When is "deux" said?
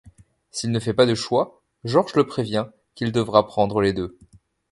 3.93-4.17